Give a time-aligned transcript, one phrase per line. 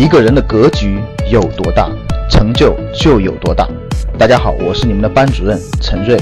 [0.00, 0.98] 一个人的格局
[1.30, 1.86] 有多大，
[2.30, 3.68] 成就就有多大。
[4.18, 6.18] 大家好，我是你们的班主任陈瑞，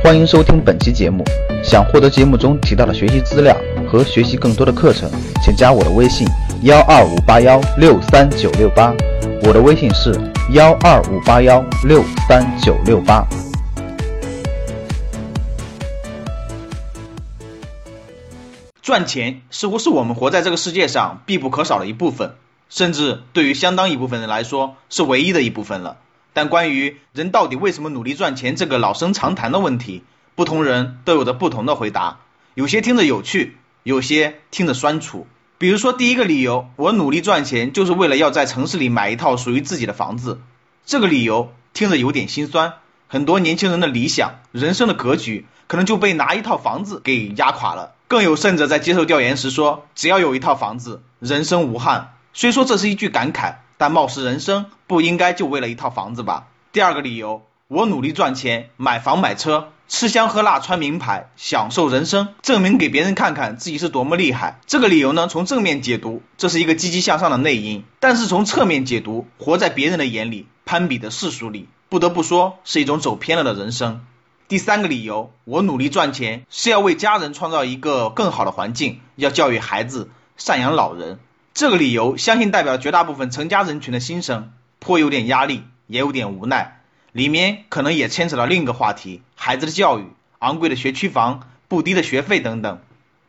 [0.00, 1.24] 欢迎收听本期节目。
[1.60, 3.56] 想获得节目中提到的学习资料
[3.90, 5.10] 和学习更多的课程，
[5.42, 6.24] 请加我的微信
[6.62, 8.94] 幺二五八幺六三九六八。
[9.42, 10.14] 我的微信是
[10.52, 13.26] 幺二五八幺六三九六八。
[18.80, 22.30] 赚钱似乎是我们活在这个世界上必不可少的一部分，
[22.68, 25.98] 甚至对于相当一部分人来说是唯一的一部分了。
[26.32, 32.18] 但关于人到底为什么努力赚钱这个老生常谈的问题，不同人都有着不同的回答。
[32.54, 35.26] 有些听着有趣，有些听着酸楚。
[35.58, 40.40] 比如说第一个理由，我努力赚钱就是为了要在城市里买一套属于自己的房子。
[40.84, 42.74] 这个理由听着有点心酸。
[43.08, 47.94] 很多年轻人的理想、人生的格局，可能就被拿一套房子给压垮了。
[48.08, 52.15] 更有甚者在接受调研时说，只要有一套房子，人生无憾。
[52.38, 56.48] 虽说这是一句感慨，但貌似人生不应该就为了一套房子吧。
[56.70, 64.60] 第二个理由，我努力赚钱，买房买车，吃香喝辣，穿名牌，享受人生，证明给别人看看自己是多么厉害。
[64.66, 71.70] 这个理由呢，从正面解读，这是一个积极向上的内因；但是从侧面解读，活在别人的眼里，攀比的世俗里。
[71.88, 74.04] 不得不说，是一种走偏了的人生。
[74.46, 81.18] 第三个理由，我努力赚钱是要为家人创造一个更好的环境，要教育孩子，赡养老人。
[81.56, 86.82] 这个理由，相信代表绝大部分成家人群的心声，颇有点压力，也有点无奈。
[87.12, 90.04] 里面可能也牵扯到另一个话题：孩子的教育、
[90.38, 92.82] 昂贵的学区房、不低的学费等等，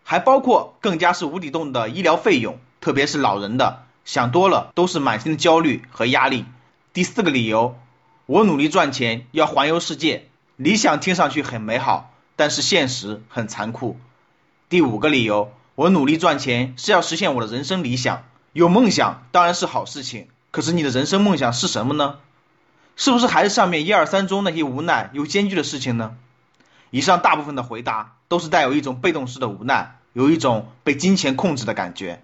[0.03, 6.43] 还包括更加是无底洞的医疗费用，特别是老人的，想多了都是满心的焦虑和压力。
[6.91, 7.79] 第四个理由。
[8.25, 10.27] 我努力赚钱，要环游世界。
[10.57, 13.97] 理想听上去很美好，但是现实很残酷。
[14.67, 18.23] 第五个理由，我努力赚钱是要实现我的人生理想。
[18.51, 22.15] 有梦想当然是好事情，可是你的人生梦想是什么呢？
[22.95, 26.15] 是不是还是上面一二三中那些无奈又艰巨的事情呢？
[26.89, 32.23] 以上大部分的回答都是带有一种被动式的无奈，有一种被金钱控制的感觉。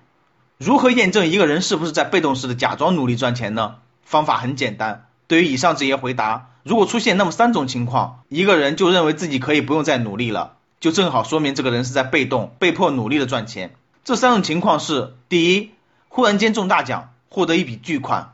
[0.57, 3.75] 如何验证一个人是不是在被动式的假装努力赚钱呢？
[4.01, 5.05] 方法很简单。
[5.27, 13.73] 对于以上这些回答，如果出现那么三种情况，一个人就认为自己可以不用再努力了，就正好说明这个人是在被动、被迫努力的赚钱。
[14.03, 15.71] 这三种情况是：第一，
[16.09, 18.33] 忽然间中大奖，获得一笔巨款；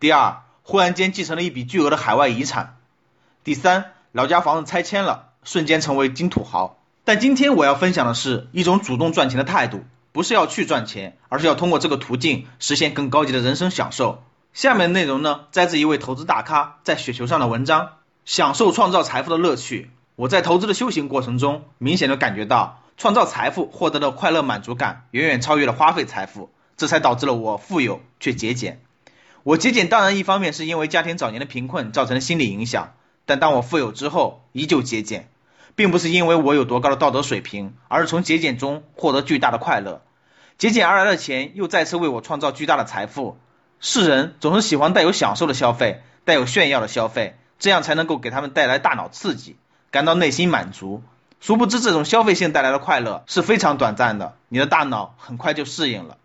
[0.00, 2.74] 第二，忽然间继承了一笔巨额的海外遗产；
[3.44, 6.80] 第三，老家房子拆迁了，瞬间成为金土豪。
[7.04, 14.24] 但今天我要分享的是一种主动赚钱的态度，不是要去赚钱，而是要通过这个途径实现更高级的人生享受。
[14.52, 17.90] 下面的内容呢，摘自一位投资大咖在雪球上的文章，
[18.24, 19.92] 享受创造财富的乐趣。
[20.18, 28.80] 我在投资的修行过程中，明显的感觉到创造财富获得的快乐满足感远远超越了花费财富，这才导致了我富有却节俭。
[29.44, 32.94] 我节俭当然一方面是因为家庭早年的贫困造成的心理影响，
[33.26, 35.28] 但当我富有之后，依旧节俭，
[35.76, 40.02] 并不是因为我有多高的道德水平，而是从节俭中获得巨大的快乐。
[40.56, 43.38] 节俭而来的钱又再次为我创造巨大的财富。
[43.78, 49.54] 世人总是喜欢带有享受的消费，带有炫耀的消费，这样才能够给他们带来大脑刺激，
[49.90, 51.02] 感到内心满足。
[51.40, 56.16] 殊不知，这种消费性带来的快乐是非常短暂的，你的大脑很快就适应了。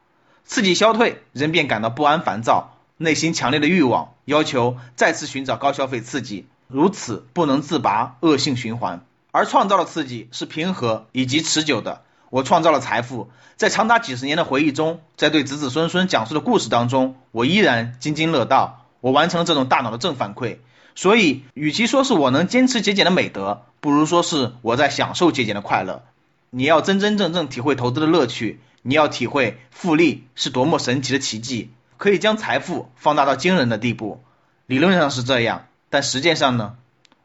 [0.44, 9.06] 刺激消退，人便感到不安、烦躁，内心强烈的欲望要求再次寻找高消费刺激，如此不能自拔，恶性循环。
[9.32, 12.02] 而创造的刺激是平和以及持久的。
[12.30, 18.80] 我创造了财富，在长达几十年的回忆中，在对子子孙孙讲述的故事当中，我依然津津乐道。
[19.02, 20.58] 我完成了这种大脑的正反馈，
[20.96, 26.04] 所以，与其说是我能坚持节俭的美德，不如说是我在享受节俭的快乐。
[26.50, 34.24] 你要真真正正体会投资的乐趣，你要体会复利是多么神奇的奇迹，可以将财富放大到惊人的地步。
[34.68, 36.76] 理论上是这样，但实践上呢？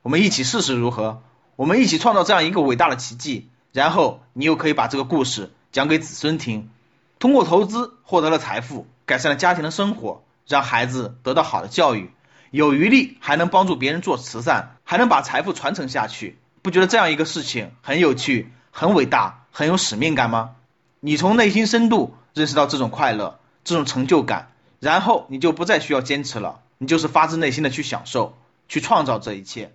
[0.02, 1.22] 我们一起试试如何？
[1.56, 3.48] 我们一起创造这样一个伟大的奇迹。
[3.70, 6.70] 然后你又可以把这个故事讲给子孙听，
[7.18, 12.10] 通过投资获得了财富，改善了家庭的生活，让孩子得到好的教育，
[12.50, 20.52] 有余力还能帮助别人做慈善，还能把财富传承下去，不觉得这样一个事情很有趣、很伟大、很有使命感吗？
[21.00, 24.50] 你从内心深度认识到这种快乐、这种成就感，
[24.80, 28.36] 然后你就不再需要坚持了，你就是发自内心的去享受、
[28.68, 29.72] 去创造这一切。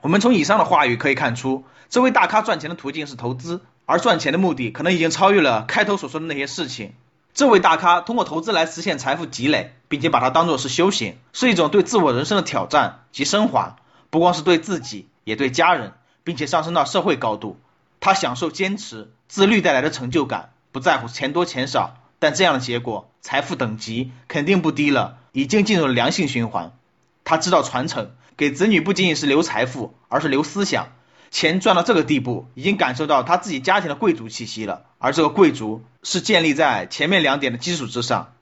[0.00, 6.92] 我们从以上的话语可以看出，这位大咖赚钱的途径是投资，而赚钱的目的可能已经超越了开头所说的那些事情。
[7.34, 13.74] 这位大咖通过投资来实现财富积累，并且把它当作是修行，是一种对自我人生的挑战及升华，
[14.08, 17.58] 不光是对自己，也对家人，并且上升到社会高度。
[17.98, 26.72] 他享受坚持、自律带来的成就感，不在乎钱多钱少，但这样的结果，财富等级肯定不低了，已经进入了良性循环。
[27.24, 30.92] 他知道传承给子女不仅仅是留财富，而是留思想。
[31.32, 34.84] 钱赚到这个地步，已经感受到他自己家庭的贵族气息了。
[34.98, 38.32] 而这个贵族是建立在前面两点的基础之上。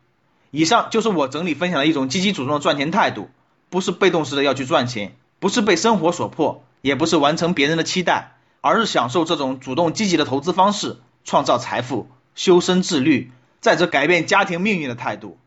[0.50, 3.28] 以上就是我整理分享的一种积极主动的赚钱态度，
[3.68, 13.30] 不是被动式的要去赚钱，不是被生活所迫，也不是完成别人的期待，而是享受这种主动积极的投资方式，创造财富，修身自律，
[13.60, 15.38] 在这改变家庭命运的态度。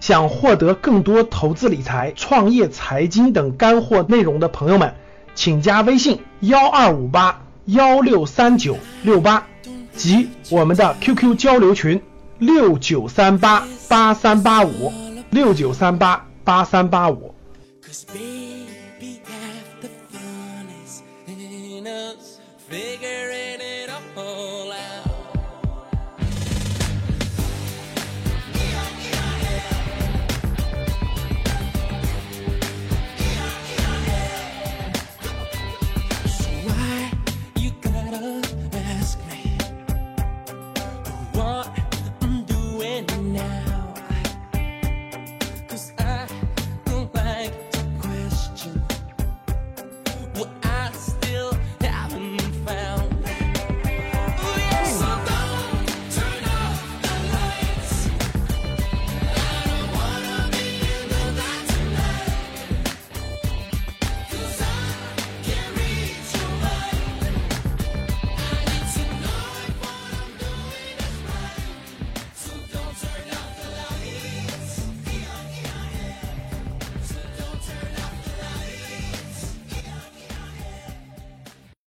[0.00, 4.94] 想获得更多投资理财、创业财经等干货内容的朋友们，
[5.34, 9.46] 请加微信幺二五八幺六三九六八
[9.94, 12.00] 及我们的 QQ 交流群
[12.38, 14.92] 六九三八八三八五
[15.30, 17.34] 六九三八八三八五。